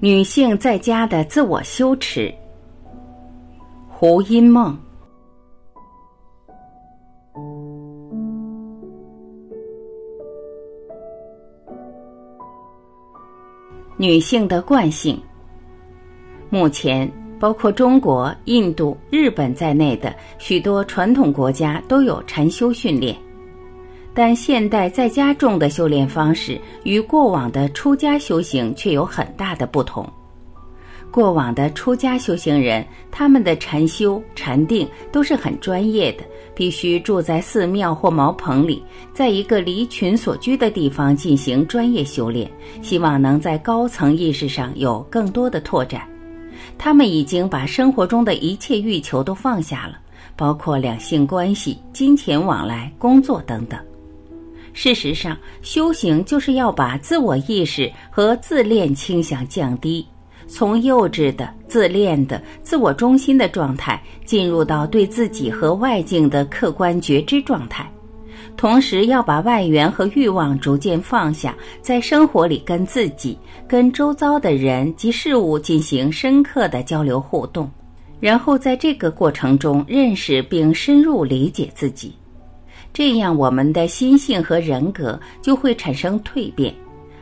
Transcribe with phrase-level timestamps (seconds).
[0.00, 2.32] 女性在家的自我羞耻。
[3.88, 4.78] 胡因梦。
[13.96, 15.20] 女性的惯性。
[16.48, 17.10] 目前，
[17.40, 23.16] 包括中国、印度、日本在内的许多传统国家都有禅修训练。
[24.18, 30.04] 但现代在家种的修炼方式与过往的出家修行却有很大的不同。
[31.08, 38.82] 过往的出家修行人，他们的禅修、禅定都是很专业的，必须住在寺庙或茅棚里，
[39.14, 42.50] 在一个离群所居的地方进行专业修炼，
[42.82, 46.02] 希望能在高层意识上有更多的拓展。
[46.76, 49.96] 他们已经把生活中的一切欲求都放下了，
[50.34, 53.78] 包括两性关系、金钱往来、工作等等。
[54.80, 60.06] 事实上，修行就是要把自我意识和自恋倾向降低，
[60.46, 67.90] 从幼稚的、自恋的、自我中心的状态，进入到对自己和外境的客观觉知状态。
[68.56, 77.68] 同时，要把外缘和欲望逐渐放下，在生活里跟自己、跟周遭的人及事物进行深刻的交流互动，
[78.20, 82.14] 然后在这个过程中认识并深入理解自己。
[82.98, 86.74] 这样，我们的心性和人格就会产生蜕变，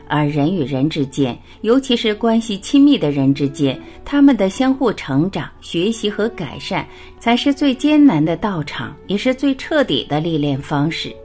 [0.07, 6.83] 而人与人之间，尤其是关系亲密的人之间，他们的相互成长、学习和改善，
[7.19, 11.15] 才是最艰难的道场，也是最彻底的历练方式。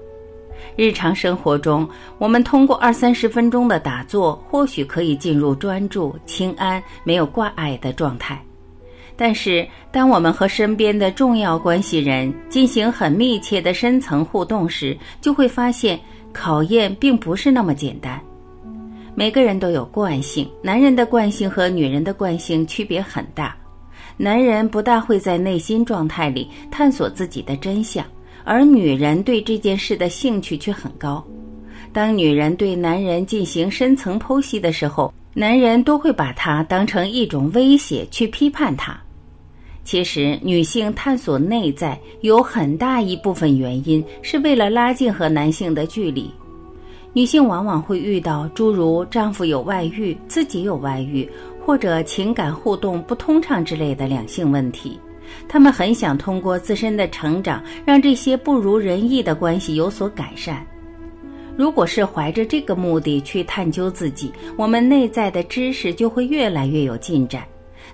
[0.76, 8.44] 日常生活中，我们通过二三十分钟的打坐，或许可以进入专注、清安、没有挂碍的状态。
[9.24, 15.96] 但是，当我们和身边的重要关系人进行很密切的深层互动时，就会发现
[16.32, 18.20] 考验并不是那么简单。
[19.14, 23.56] 每个人都有惯性，男人的惯性和女人的惯性区别很大。
[24.16, 28.04] 男人不大会在内心状态里探索自己的真相，
[28.42, 31.24] 而女人对这件事的兴趣却很高。
[31.92, 39.00] 当女人对男人进行深层剖析的时候，男人都会把它当成一种威胁去批判他。
[39.84, 46.30] 其实，女性探索内在有很大一部分原因是为了拉近和男性的距离。
[47.12, 51.28] 女性往往会遇到诸如丈夫有外遇、自己有外遇，
[51.60, 54.98] 或者情感互动不通畅之类的两性问题。
[55.48, 60.64] 她们很想通过自身的成长，让这些不如人意的关系有所改善。
[61.54, 67.42] 如果是怀着这个目的去探究自己，我们内在的知识就会越来越有进展。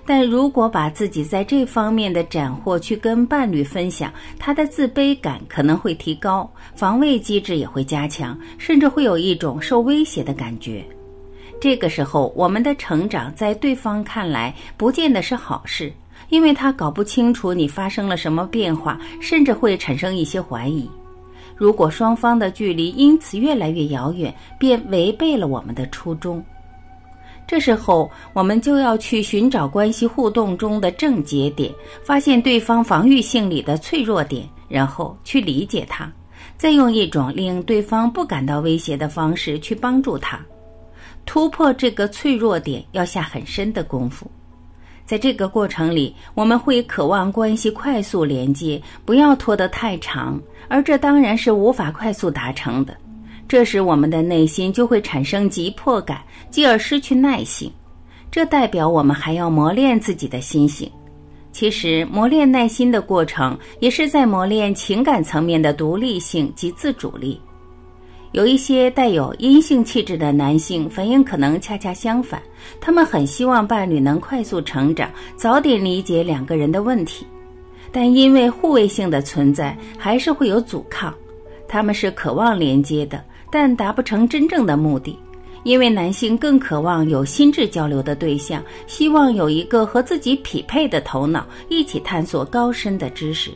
[0.05, 10.83] 但如果把自己在这方面的斩获去跟伴侣分享，他的自卑感可能会提高，防卫机制也会加强，甚至会有一种受威胁的感觉。
[11.61, 15.91] 这个时候，我们的成长在对方看来不见得是好事，
[16.29, 20.89] 因为他搞不清楚你发生了什么变化，甚至会产生一些怀疑。
[21.57, 26.41] 如果双方的距离因此越来越遥远，便违背了我们的初衷。
[27.49, 31.73] 这时候，我们就要去寻找关系互动中的症结点，
[32.03, 36.07] 发现对方防御性里的脆弱点，然后去理解他，
[36.57, 40.39] 再用一种令对方不感到威胁的方式去帮助他
[41.25, 44.29] 突破这个脆弱点，要下很深的功夫。
[45.03, 52.95] 在这个过程里，我们会渴望关系快速连接，不要拖得太长，而这当然是无法快速达成的。
[53.49, 56.21] 这时，我们的内心就会产生急迫感，
[56.51, 57.71] 继而失去耐性。
[58.29, 60.87] 这代表我们还要磨练自己的心性。
[61.51, 67.41] 其实，磨练耐心的过程，也是在磨练情感层面的独立性及自主力。
[68.33, 72.39] 有一些带有阴性气质的男性反应可能恰恰相反，
[72.79, 77.25] 他们很希望伴侣能快速成长，早点理解两个人的问题，
[77.91, 81.11] 但因为互为性的存在，还是会有阻抗。
[81.67, 85.17] 他们是渴望连接的，但达不成真正的目的，
[85.63, 93.51] 因为男性更渴望有心智交流的对象，希望有一个和自己匹配的头脑，一起探索高深的知识。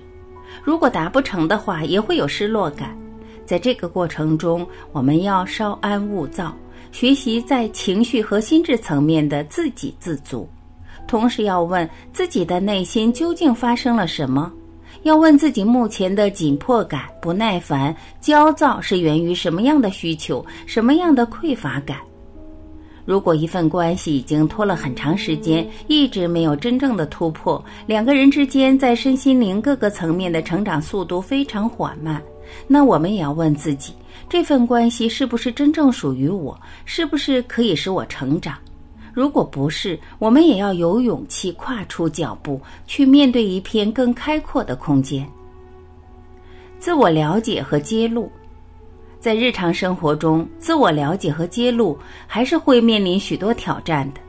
[0.64, 2.98] 如果达不成的话，也会有失落感。
[3.46, 6.56] 在这个过程中，我们要稍安勿躁，
[6.92, 10.48] 学习在情绪和心智层面的自给自足，
[11.08, 14.52] 同时要问自己的内心究竟发生了什么，
[15.04, 21.98] 要问自己目前的紧迫感、不耐烦、焦躁是源于什么样的需求、什么样的匮乏感。
[23.06, 32.22] 如果一份关系已经拖了很长时间，一直没有真正的突破，两个人之间在身心灵各个层面的成长速度非常缓慢。
[32.66, 33.94] 那我们也要问自己，
[34.30, 36.58] 这份关系是不是真正属于我？
[36.86, 38.56] 是不是可以使我成长？
[39.14, 45.28] 如果不是，我们也要有勇气跨出脚步，去面对一片更开阔的空间。
[46.80, 48.30] 自我了解和揭露，
[49.20, 54.20] 在日常生活中，自我了解和揭露还是会面临许多挑战的。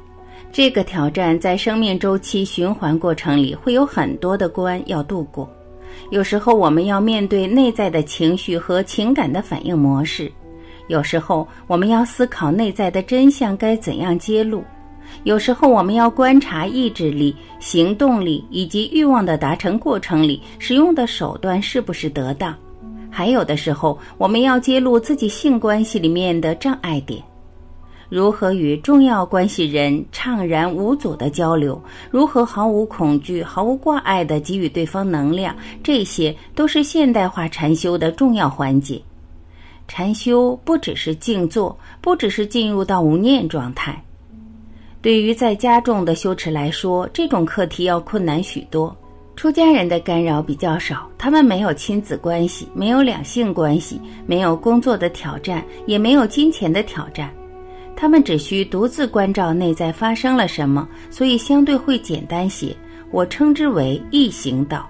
[0.53, 5.51] 这个挑战在生命周期循环过程里会有很多的关要度过。
[6.11, 10.31] 有时候我们要面对内在的情绪和情感的反应模式，
[10.89, 14.63] 有时候我们要思考内在的真相该怎样揭露，
[15.23, 22.55] 有时候我们要观察意志力、行动力以及欲望的达成过程里使用的手段是不是得当，
[23.11, 27.23] 还有的时候我们要揭露自己性关系里面的障碍点。
[28.11, 31.83] 如何与重要关系人畅然无阻的交流？
[32.11, 35.57] 如何毫无恐惧、毫无挂碍地给予对方能量？
[35.83, 39.01] 这些都是现代化禅修的重要环节。
[39.89, 44.05] 禅修不只是静坐，不只是进入到无念状态。
[45.05, 48.97] 对于在家中的修持来说，这种课题要困难许多。
[49.37, 57.31] 出家人的干扰比较少，他们没有亲子关系，没有两性关系，没有工作的挑战，也没有金钱的挑战。
[57.95, 62.75] 他们只需独自关照内在发生了什么，所以相对会简单些。
[63.11, 64.89] 我称之为易行道。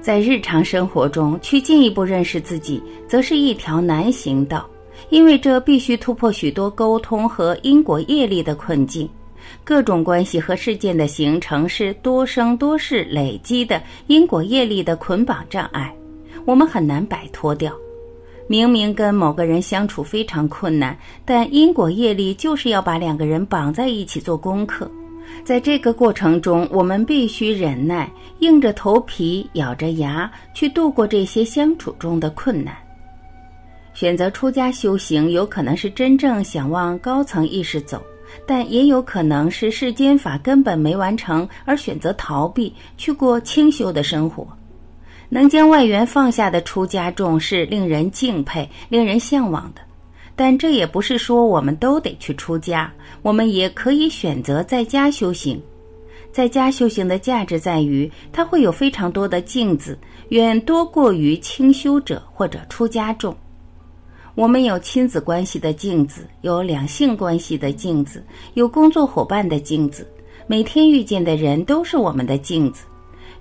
[0.00, 4.70] 在日常生活中去进一步认识自己，则是一条难行道，
[5.10, 9.08] 因为这必须突破许多沟通和因果业力的困境。
[9.64, 15.92] 各种关系和事件的形成是多生多世累积的因果业力的捆绑障碍，
[16.44, 17.72] 我们很难摆脱掉。
[18.46, 24.90] 明明跟某个人相处非常困难，但因果业力就是要把两个人绑在一起做功课。
[25.44, 28.10] 在这个过程中，我们必须忍耐，
[28.40, 32.74] 硬着头皮，咬着牙去度过这些相处中的困难。
[34.00, 38.02] 选择出家修行，有可能是真正想往高层意识走，
[38.46, 44.48] 但也有可能是世间法根本没完成，而选择逃避，去过清修的生活。
[45.28, 49.82] 能将外缘放下的出家众是令人敬佩、令人向往的，
[50.34, 55.60] 但这也不是说我们都得去出家，我们也可以选择在家修行。
[56.32, 59.98] 在家修行的价值在于，它会有非常多的镜子，
[60.30, 63.36] 远多过于清修者或者出家众。
[64.40, 70.08] 我们有亲子关系的镜子，有两性关系的镜子，有工作伙伴的镜子，
[70.46, 72.86] 每天遇见的人都是我们的镜子。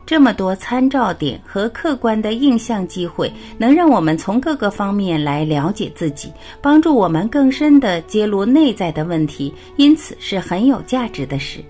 [0.06, 11.64] 这么多参照点和客观的印象机会，能让我们从各个方面来了解自己，帮助我们更深地揭露内在的问题，因此是很有价值的事。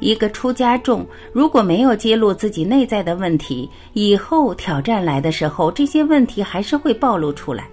[0.00, 7.68] 一个出家众如果没有揭露自己内在的问题，以后挑战来的时候，这些问题还是会暴露出来。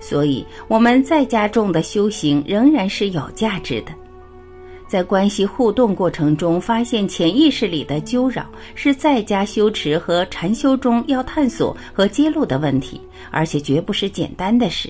[0.00, 3.92] 所以我们在家众的修行仍然是有价值的。
[4.86, 12.98] 在关系互动过程中，发现潜意识里的纠扰，是在家修持和禅修中要探索和揭露的问题，
[13.30, 14.88] 而且绝不是简单的事。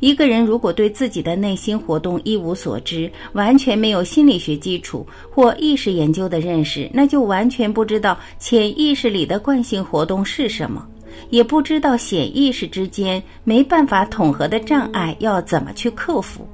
[0.00, 10.86] 一个人如果对自己的内心活动一无所知，完全没有心理学基础或意识研究的认识，那就完全不知道潜意识里的惯性活动是什么，
[11.30, 16.48] 也不知道显意识之间没办法统合的障碍要怎么去克服。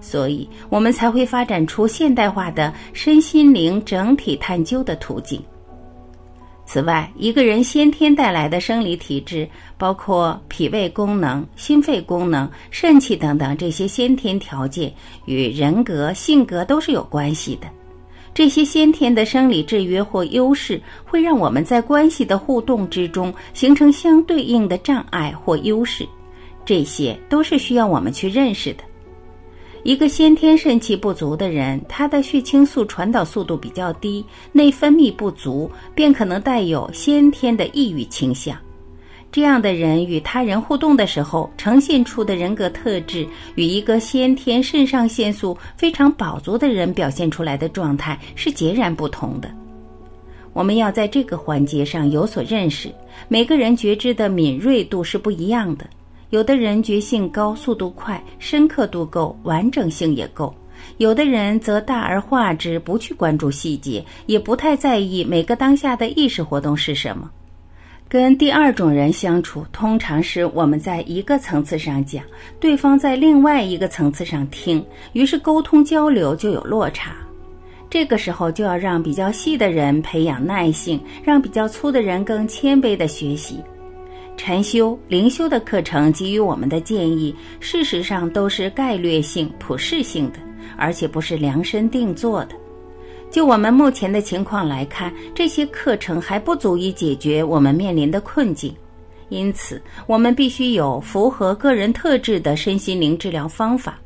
[0.00, 5.42] 所以，我们才会发展出现代化的身心灵整体探究的途径。
[6.66, 14.92] 此外，一个人先天带来的生理体质，包括脾胃功能、心肺功能、肾气等等这些先天条件，
[15.26, 17.66] 与人格、性格都是有关系的。
[18.34, 26.04] 这些先天的生理制约或优势，会让我们在关系的互动之中形成相对应的障碍或优势，
[26.64, 28.82] 这些都是需要我们去认识的。
[29.84, 38.56] 一个先天肾气不足的人，他的血清素传导速度比较低，内分泌不足，便可能带有先天的抑郁倾向。
[39.34, 43.26] 这样的人与他人互动的时候，呈现出的人格特质，
[43.56, 49.50] 与一个先天肾上腺素非常饱足的人表现出来的状态是截然不同的。
[50.52, 52.88] 我们要在这个环节上有所认识，
[53.26, 55.84] 每个人觉知的敏锐度是不一样的。
[56.30, 60.54] 有的人觉性高，速度快，深刻度够，完整性也够；
[60.98, 67.28] 有的人则大而化之，不去关注细节，也不太在意每个当下的意识活动是什么。
[68.14, 72.22] 跟第二种人相处，通常是我们在一个层次上讲，
[72.60, 77.16] 对方在另外一个层次上听，于是沟通交流就有落差。
[77.90, 83.58] 这个时候就要让比较细的人培养耐性，让比较粗的人更谦卑的学习。
[84.36, 90.38] 禅修、灵修的课程给予我们的建议，事实上都是概略性、普适性的，
[90.76, 92.54] 而且不是量身定做的。
[93.34, 98.72] 就我们目前的情况来看，这些课程还不足以解决我们面临的困境，
[99.28, 103.98] 因此我们必须有符合个人特质的身心灵治疗方法。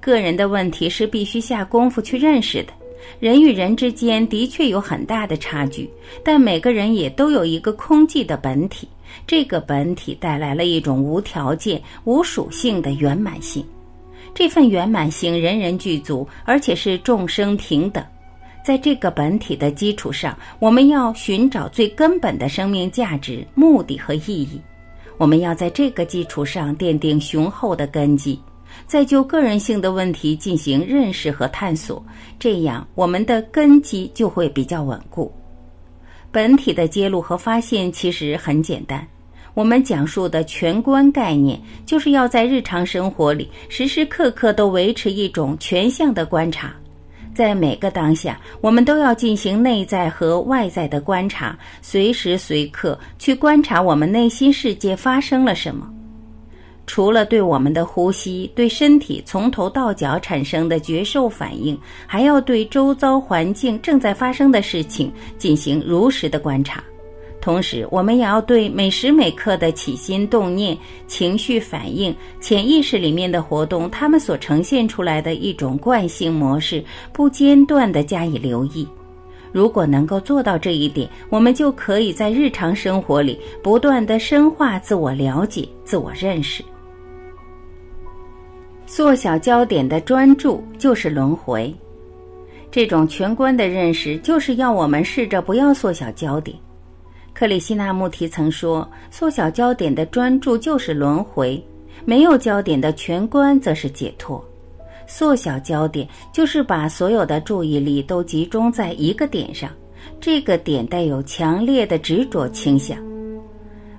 [0.00, 2.72] 个人的问题是必须下功夫去认识的。
[3.20, 5.90] 人与人之间的确有很大的差距，
[6.24, 8.88] 但每个人也都有一个空寂的本体。
[9.26, 13.62] 这个本体带来了一种无条件、无属性的圆满性。
[14.32, 18.02] 这份圆满性人人具足，而且是众生平等。
[18.64, 24.60] 在这个本体的基础上，我们要寻找最根本的生命价值、目的和意义。
[25.18, 28.40] 我们要在这个基础上奠定雄厚的根基。
[28.86, 32.02] 再就个人性的问题进行认识和探索，
[32.38, 35.30] 这样我们的根基就会比较稳固。
[36.30, 39.06] 本体的揭露和发现其实很简单，
[39.52, 46.74] 我们讲述的全观概念，就是要在日常生活里时时刻刻都维持一种全向的观察，
[47.34, 55.88] 在每个当下，我们都要进行内在和外在的观察，随时随刻去观察我们内心世界发生了什么。
[56.84, 66.82] 除了对我们的呼吸、对身体从头到脚产生的觉受反应，还要对周遭环境正在发生的事情进行如实的观察。
[67.42, 76.82] 同时，我们也要对每时每刻的起心动念、情绪反应、潜意识里面的活动，它们所呈现出来的一种惯性模式，
[77.12, 78.86] 不间断地加以留意。
[79.50, 86.62] 如果能够做到这一点，我们就可以在日常生活里不断地深化自我了解、自我认识。
[88.86, 91.74] 缩小焦点的专注就是轮回，
[92.70, 96.56] 这种全观的认识就是要我们试着不要缩小焦点。
[97.34, 101.62] 克里希那穆提曾说：“缩小焦点的专注就是轮回，
[102.04, 104.42] 没有焦点的全观则是解脱。
[105.06, 109.70] 缩小焦点就是把所有的注意力都集中在一个点上，
[110.20, 112.98] 这个点带有强烈的执着倾向。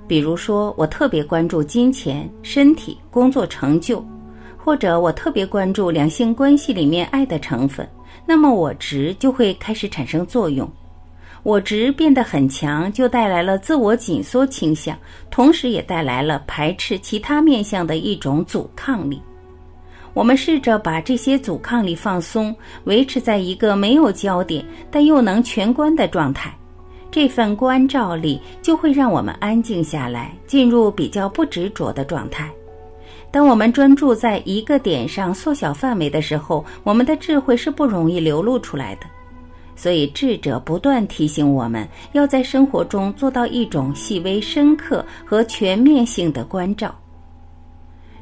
[0.07, 4.03] 比如说，我特别关注金钱、身体、工作成就。”
[4.65, 7.85] 或者我特别关注两性关系里面爱的成分，
[8.25, 10.65] 那么我执就会开始产生作用。
[11.43, 14.97] 我执变得很强，就带来了自我紧缩倾向，
[15.29, 19.21] 同时也带来了排斥其他面相的一种阻抗力。
[20.13, 26.55] 我们试着把这些阻抗力放松，维持在一个没有焦点但又能全观的状态，
[27.11, 32.49] 这份关照力就会让我们安静下来，进入比较不执着的状态。
[33.31, 39.07] 当我们专注在一个点上，缩小范围的时候，我们的智慧是不容易流露出来的。
[39.75, 46.93] 所以智者不断提醒我们，要在生活中做到一种细微、深刻和全面性的关照。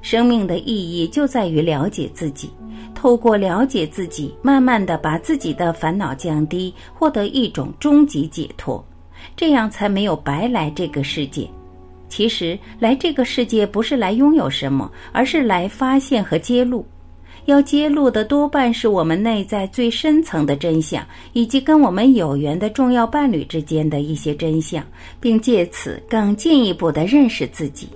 [0.02, 2.50] 生命的意义就在于了解自己，
[2.96, 8.84] 透过了解自己，慢慢的把自己的烦恼降低，获得一种终极解脱，
[9.36, 11.48] 这样才没有白来这个世界。
[12.10, 16.84] 其实来这个世界不是来拥有什么，而是来发现和揭露。
[17.46, 24.84] 要揭露的多半是我们内在最深层的真相，以及跟我们有缘的重要伴侣之间的一些真相，
[25.20, 27.90] 并借此更进一步的认识自己。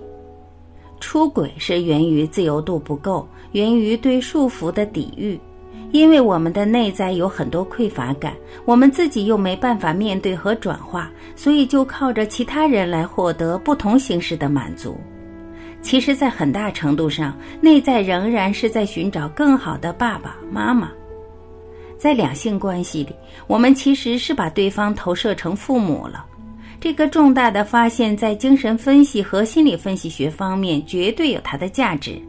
[0.99, 5.39] 出轨是源于自由度不够，源于对束缚的抵御。
[5.91, 8.33] 因为我们的内在有很多匮乏感，
[8.65, 14.97] 我们自己又没办法面对和转化，所以就靠着其他人来获得不同形式的满足。
[15.85, 20.89] 其实，在很大程度上，内在仍然是在寻找更好的爸爸妈妈。
[21.95, 23.15] 在两性关系里，
[23.45, 26.25] 我们其实是把对方投射成父母了。
[26.81, 32.19] 这个重大的发现，在精神分析和心理分析学方面绝对有它的价值。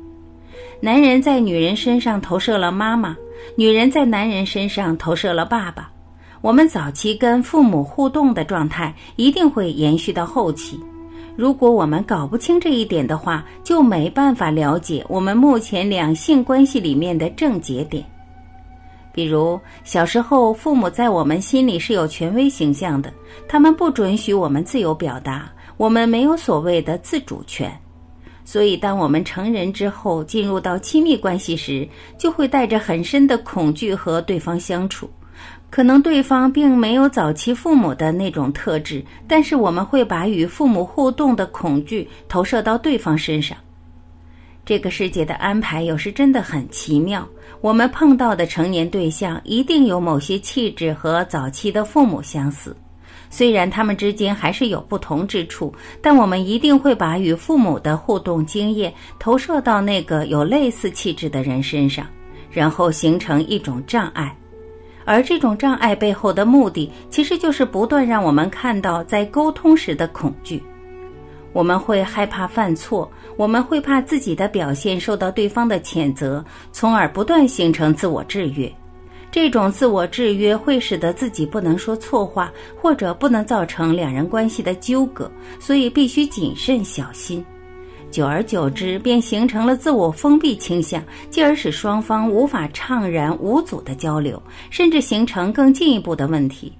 [0.78, 3.16] 男人在女人身上投射了妈妈。
[3.56, 5.90] 女人在男人身上投射了爸爸，
[6.42, 10.78] 我们早期跟父母互动的状态一定会延续到后期。
[11.36, 18.02] 如果我们搞不清这一点的话，就没办法了解我们目前两性关系里面的症结点。
[19.12, 23.12] 比如小时候，父母在我们心里是有权威形象的，
[23.46, 27.70] 他们不准许我们自由表达，我们没有所谓的自主权。
[28.44, 35.10] 所以，当我们成人之后进入到亲密关系时，就会带着很深的恐惧和对方相处。
[35.68, 43.56] 可能对方并没有早期父母的那种特质，但是我们会把与父母互动的恐惧投射到对方身上。
[44.64, 47.28] 这个世界的安排有时真的很奇妙。
[47.60, 52.76] 我们碰到的成年对象一定有某些气质和早期的父母相似。
[53.28, 62.06] 虽然他们之间还是有不同之处，但我们一定会把与父母的互动经验投射到那个有类似气质的人身上，
[62.50, 64.34] 然后形成一种障碍。
[65.06, 70.62] 而这种障碍背后的目的，其实就是不断让我们看到在沟通时的恐惧。
[71.54, 78.70] 我们会害怕犯错，我们会怕自己的表现受到对方的谴责，从而不断形成自我制约。
[79.30, 87.44] 这种自我制约会使得自己不能说错话，或者不能造成两人关系的纠葛，所以必须谨慎小心。
[88.16, 96.72] 久而久之，便形成了自我封闭倾向，继而使双方无法畅然无阻的交流，甚至形成更进一步的问题。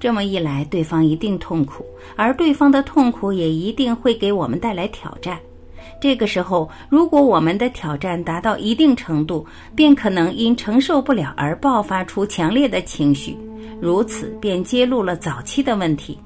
[0.00, 5.38] 这么一来，对方一定痛苦，而对方的痛苦也一定会给我们带来挑战。
[6.00, 13.38] 这个时候，如果我们的挑战达到一定程度，便可能因承受不了而爆发出强烈的情绪，
[13.80, 16.18] 如此便揭露了早期的问题。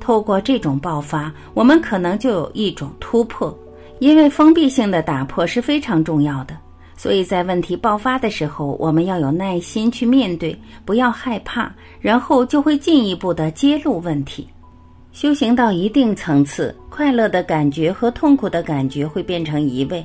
[0.00, 3.54] 透过这种爆发，我们可能就有一种突破，
[3.98, 6.56] 因为封闭性的打破是非常重要的。
[6.96, 14.48] 所以在问题爆发的时候，我们要有耐心去面对，不要害怕，然后就会进一步的揭露问题。
[15.12, 20.04] 修行到一定层次，快乐的感觉和痛苦的感觉会变成一位。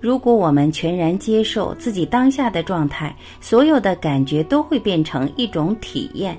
[0.00, 6.36] 如果我们全然接受自己当下的状态，所有的感觉都会变成一种体验。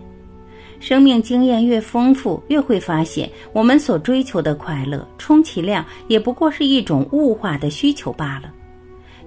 [0.82, 8.52] 生命经验越丰富，越会发现，我们所追求的快乐，充其量也不过是一种物化的需求罢了。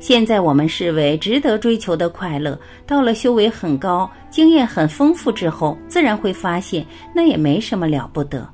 [0.01, 6.85] 现在我们视为值得追求的快乐，到了修为很高、经验很丰富之后，自然会发现
[7.15, 8.47] 那也没什么了不得。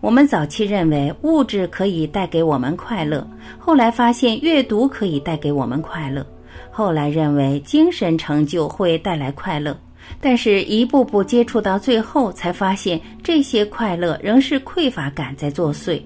[0.00, 3.24] 我们早期认为物质可以带给我们快乐，
[3.58, 6.26] 后来发现阅读可以带给我们快乐，
[6.68, 9.78] 后来认为精神成就会带来快乐。
[10.20, 16.00] 但是，一步步接触到最后，才发现这些快乐仍是匮乏感在作祟。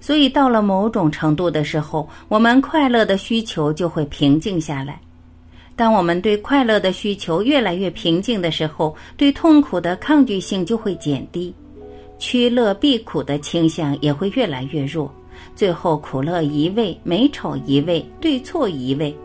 [0.00, 5.00] 所以，到了某种程度的时候，我们快乐的需求就会平静下来。
[5.76, 11.54] 当我们对快乐的需求越来越平静的时候，对痛苦的抗拒性就会减低，
[12.18, 15.12] 趋乐避苦的倾向也会越来越弱。
[15.56, 19.16] 最后，苦乐一味，美丑一味，对错一味。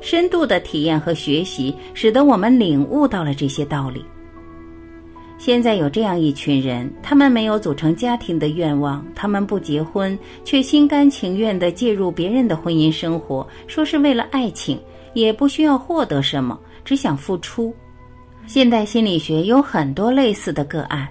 [0.00, 4.04] 深度的体验和学习，使得我们领悟到了这些道理。
[5.38, 14.80] 现在有这样一群人，他们没有组成家庭的愿望，他们不结婚，却心甘情愿地介入别人的婚姻生活，说是为了爱情，
[15.14, 17.72] 也不需要获得什么，只想付出。
[18.48, 21.06] 现代心理学有很多类似的个案，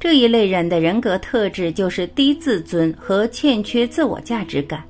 [0.00, 4.82] 这一类人的人格特质就是低自尊和欠缺自我价值感。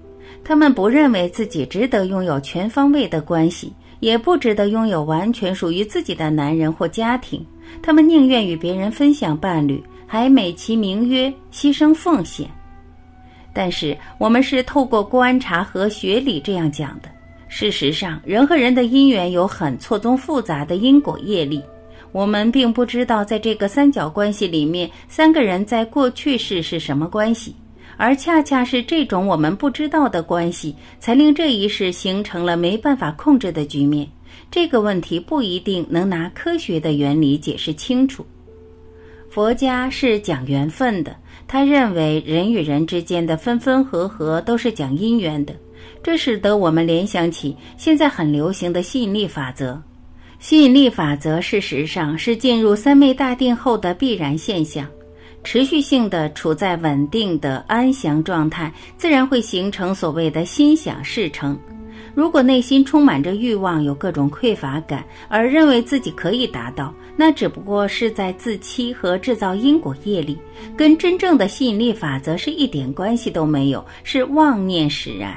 [0.44, 7.44] 他们不认为自己值得拥有全方位的关系，也不值得拥有完全属于自己的男人或家庭。
[7.82, 12.46] 他们宁愿与别人分享伴侣，还美其名曰牺牲奉献。
[13.54, 17.08] 但是我们是透过观察和学理这样讲的。
[17.48, 21.62] 事实上，人和人的姻缘有很错综复杂的因果业力。
[22.12, 27.54] 我们并不知道在这个三角关系里面，三个人在过去世是什么关系。
[27.96, 34.08] 而恰恰是这种我们不知道的关系，才令这一世形成了没办法控制的局面。
[34.50, 38.24] 这个问题不一定能拿科学的原理解释清楚。
[39.30, 41.16] 佛家是讲缘分的，
[41.48, 45.54] 他认为人与人之间的分分合合都是讲因缘的，
[46.02, 49.82] 这使得我们联想起现在很流行的吸引力法则。
[50.38, 54.86] 吸引力法则事实上是进入三昧大定后的必然现象。
[55.44, 61.56] 持续性的处在稳定的安详状态，自然会形成所谓的心想事成。
[62.14, 70.38] 如果内心充满着欲望，有各种匮乏感，而认为自己可以达到，那只不过是在自欺和制造因果业力，
[70.76, 75.36] 跟真正的吸引力法则是一点关系都没有，是妄念使然。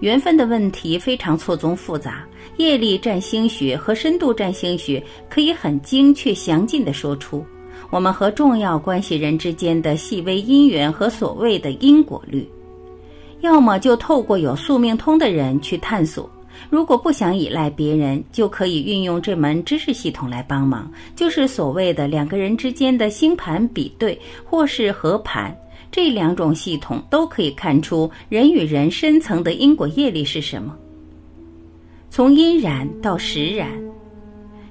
[0.00, 2.24] 缘分的问题非常错综复杂，
[2.56, 7.44] 业力占星学和深度占星学可以很精确详尽地说出。
[7.92, 12.48] 我们和重要关系人之间的细微因缘和所谓的因果律，
[13.42, 16.24] 要么就透过有宿命通的人去探索；
[16.70, 25.54] 如果不想依赖别人，就可以运用这门知识系统来帮忙，就是所谓的两个人之间的星盘比对或是合盘。
[25.90, 30.74] 这两种系统都可以看出人与人深层的因果业力是什么，
[32.08, 33.68] 从因然到实然。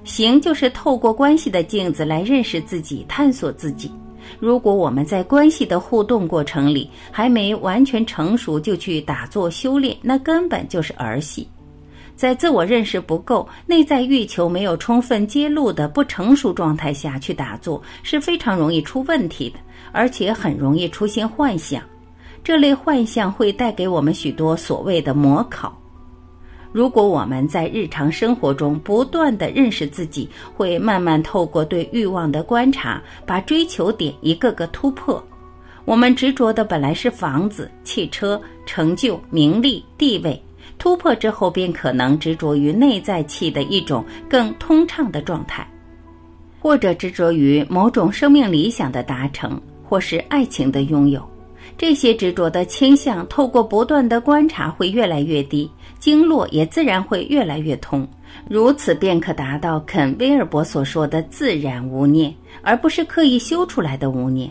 [0.04, 3.90] 行就是透过关系的镜子来认识自己、探索自己。
[4.38, 11.46] 如果我们在关系的互动过程里还没完全成熟就去打坐修炼，那根本就是儿戏。
[12.14, 19.58] 在自我认识不够、内在欲求没有充分揭露的不成熟状态下去打坐，是非常容易出问题的，
[19.92, 21.82] 而且很容易出现幻象。
[22.44, 25.76] 这类幻象会带给我们许多所谓的魔考。
[26.72, 35.22] 如果我们在日常生活中不断的认识自己，会慢慢透过对欲望的观察，把追求点一个个突破。
[35.84, 40.40] 我们执着的本来是房子、汽车、成就、名利、地位，
[40.78, 45.68] 突破之后便可能执着于内在气的一种更通畅的状态，
[46.60, 51.22] 或者执着于某种生命理想的达成，或是爱情的拥有。
[51.76, 55.68] 这些执着的倾向，透过不断的观察会越来越低，
[56.02, 58.04] 经络也自然会越来越通，
[58.50, 64.50] 如此便可达到肯威尔伯所说的自然无念，而不是刻意修出来的无念。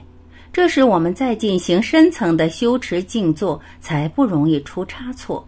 [0.54, 5.46] 这时我们再进行深层的修持静坐，才不容易出差错。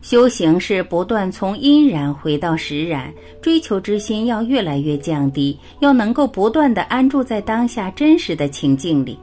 [0.00, 9.18] 修行是不断从因然回到实然，追求之心要越来越降低，要能够不断的安住在当下真实的情境里。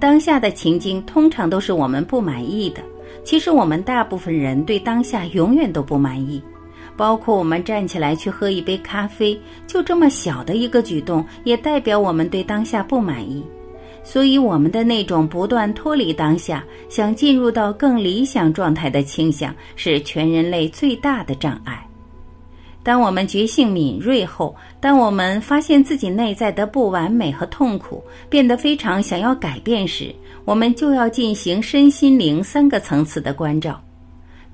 [0.00, 2.82] 当下的情境通常都是我们不满意的。
[3.26, 6.40] 其实我们大部分人对当下永远都不满意，
[6.96, 9.36] 包括我们站起来去喝一杯咖啡，
[9.66, 13.44] 就这么小的一个举动，也代表我们对当下不满意。
[14.04, 21.84] 所以，我们的那种不断脱离当下，想进入到更理想状态的倾向，是全人类最大的障碍。
[22.84, 30.14] 当我们觉性敏锐后，当我们发现自己内在的不完美和痛苦，变得非常想要改变时，
[30.46, 33.82] 我们就要进行身心灵三个层次的关照。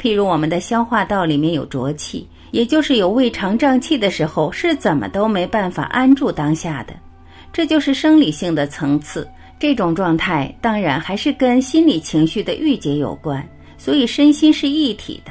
[0.00, 6.94] 譬如，我们的消化道里面有浊气，也就是有胃肠胀气的时候，是怎么都没办法安住当下的，
[7.52, 9.28] 这就是生理性的层次。
[9.58, 15.30] 这种状态当然还是跟心理情绪的郁结有关，所以身心是一体的。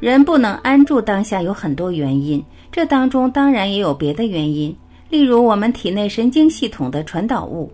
[0.00, 4.76] 人不能安住当下有很多原因，这当中当然也有别的原因，
[5.08, 7.72] 例如我们体内神经系统的传导物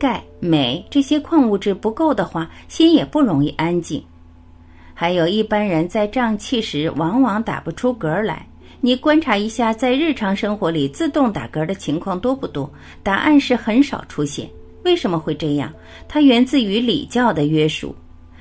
[0.00, 4.02] 钙、镁这些矿物质不够的话，心也不容易安静。
[4.94, 8.46] 还有一般人在胀气时往往打不出嗝来，
[8.80, 12.72] 你观察一下，在日常生活里自动打嗝的情况多不多？
[13.02, 14.48] 答案是很少出现。
[14.84, 15.70] 为什么会这样？
[16.08, 17.94] 它源自于礼教的约束，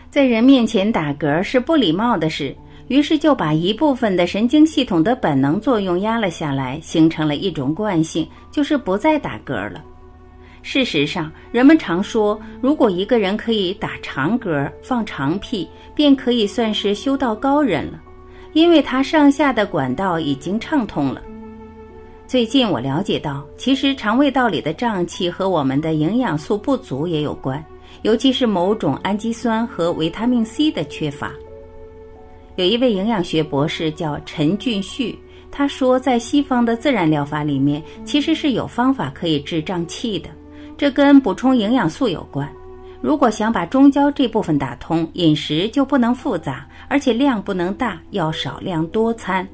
[0.09, 2.55] 在人面前打嗝是不礼貌的事，
[2.87, 9.83] 于是就把一部分的神经系统的本能作用压了下来，形成了一种惯性，就是不再打嗝了。
[10.61, 17.99] 事实上，人们常说，如果一个人可以打长嗝、放长屁，便可以算是修道高人了，
[18.53, 21.21] 因为他上下的管道已经畅通了。
[22.27, 27.63] 最近我了解到，其实肠胃道里的胀气和我们的营养素不足也有关，
[28.03, 31.31] 尤其是某种氨基酸和维他命 C 的缺乏。
[32.55, 35.17] 有一位营养学博士叫陈俊旭，
[35.49, 40.29] 他说，在西方的自然疗法里面，其实是有方法可以治胀气的，
[40.79, 42.49] 这跟补充营养素有关。
[43.01, 49.45] 如果想把中焦这部分打通，饮食就不能复杂，而且量不能大，要少量多餐。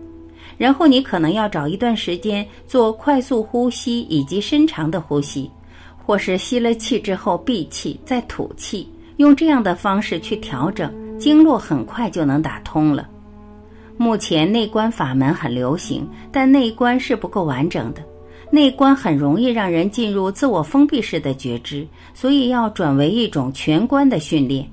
[0.55, 5.49] 然后你可能要找一段时间做快速呼吸以及深长的呼吸，
[5.97, 13.09] 或是吸了气之后闭气再吐气，用这样的方式去调整经络，很快就能打通了。
[13.97, 18.03] 目前内观法门很流行，但内观是不够完整的，
[18.55, 24.65] 内观很容易让人进入自我封闭式的觉知，所以要转为一种全观的训练。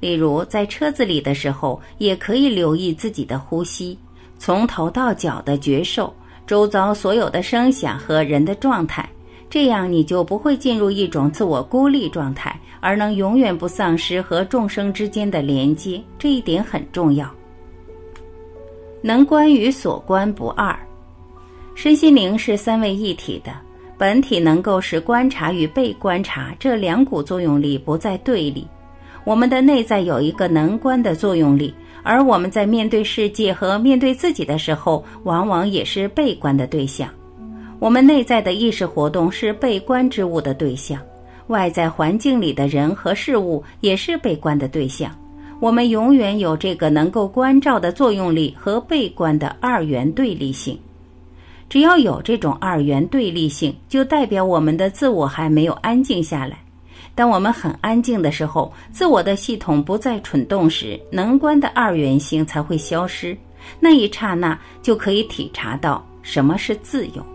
[0.00, 3.98] 例如在车子里的时候，也可以留意自己的呼吸。
[4.38, 6.12] 从头到脚的觉受，
[6.46, 9.08] 周遭所有的声响和人的状态，
[9.48, 15.98] 这样你就不会进入一种自我孤立状态，而能永远不丧失和众生之间的连接。
[16.18, 17.26] 这一点很重要。
[19.00, 20.78] 能观与所观不二，
[21.76, 23.52] 身心灵是三位一体的，
[23.98, 28.66] 本体能够使观察与被观察这两股作用力不再对立。
[29.24, 31.72] 我们的内在有一个能观的作用力。
[32.02, 37.08] 而我们在面对世界和面对自己的时候，往往也是被观的对象。
[37.80, 40.98] 我们内在的意识活动是被观之物的对象，
[41.48, 45.10] 外在环境里的人和事物也是被观的对象。
[45.60, 50.78] 我们永远有这个能够关照的作用力和被观的二元对立性。
[51.68, 56.58] 只要有这种二元对立性，就代表我们的自我还没有安静下来。
[57.14, 63.36] 当我们很安静的时候，自我的系统不再蠢动时，能观的二元性才会消失。
[63.80, 67.26] 那一刹那，就可以体察到什么是自由。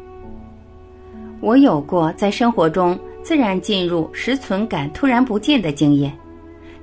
[1.40, 6.16] 我有过在生活中自然进入实存感突然不见的经验。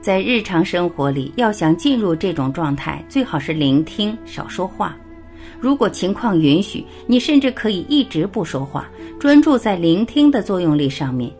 [0.00, 4.96] 在日常生活里，要想进入这种状态，最好是聆听，少说话。
[5.60, 11.30] 如果情况允许，你甚至可以一直不说话，专注在聆听的作用力上面。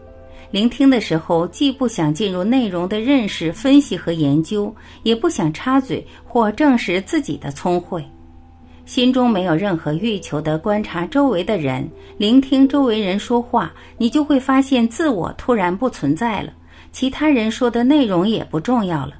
[0.50, 8.02] 聆听的时候，既不想进入内容的认识、分析和研究，也不想插嘴或证实自己的聪慧，
[8.86, 16.50] 心中没有任何欲求的观察周围的人，聆听周围人说话，你就会发现自我突然不存在了，
[16.90, 19.12] 其他人说的内容也不重要了。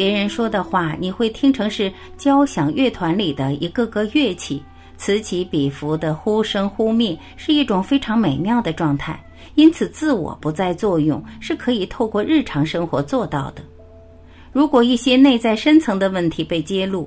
[0.00, 4.62] 别人说的话，你会听成是交响乐团里的一个个乐器，
[4.96, 9.22] 此起彼伏的忽生忽灭，是一种非常美妙的状态。
[9.56, 13.62] 因此，自我不再作用是可以透过日常生活做到的。
[14.52, 17.06] 如果一些内在深层的问题被揭露，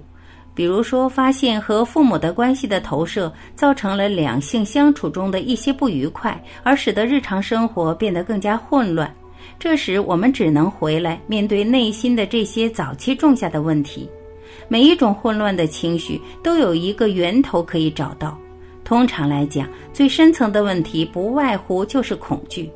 [0.53, 9.11] 比如说发现和父母的关系的投射造成了两性相处中的一些不愉快，而使得日常生活变得更加混乱，
[9.59, 14.09] 这时我们只能回来面对内心的这些早期种下的问题。
[14.67, 18.37] 每一种混乱的情绪都有一个源头可以找到。
[18.83, 22.69] 通常来讲，最深层的问题不外乎就是恐惧，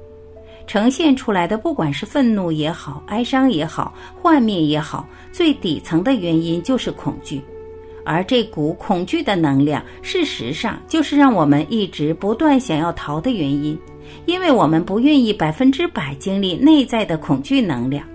[0.65, 7.41] 呈现出来的不管是愤怒也好、哀伤也好、幻灭也好，最底层的原因就是恐惧。
[8.07, 13.77] 而这股恐惧的能量，事实上就是让我们一直不断想要逃的原因，
[14.25, 18.07] 因为我们不愿意百分之百经历内在的恐惧能量。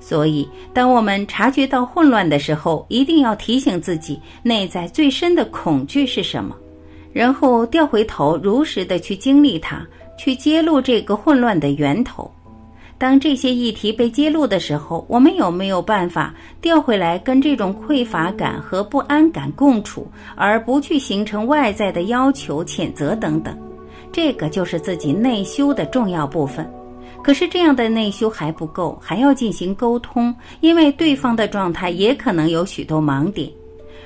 [0.00, 6.56] 所以，当我们察觉到混乱的时候，一定要提醒自己，内在最深的恐惧是什么。
[7.12, 9.86] 然后调回头，如实的去经历它，
[10.18, 12.28] 去揭露这个混乱的源头。
[13.04, 23.54] 当这些议题被揭露的时候，我们有没有办法调回来，跟这种匮乏感和不安感共处，而不去形成外在的要求、谴责等等？
[24.10, 26.66] 这个就是自己内修的重要部分。
[27.22, 33.50] 可是这样的内修还不够，还要进行沟通，因为对方的状态也可能有许多盲点。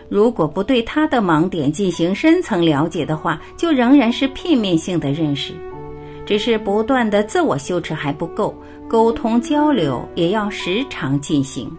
[0.08, 5.52] 如果不对他的盲点进行深层了解的话，就仍然是片面性的认识。
[6.26, 8.54] 只是不断的自我修持还不够，
[8.88, 11.70] 沟通交流也要时常进行。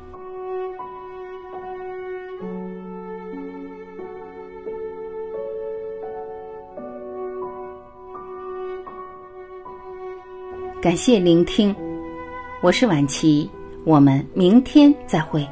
[10.79, 11.75] 感谢聆听，
[12.61, 13.49] 我是婉琪，
[13.83, 15.45] 我们明天再会。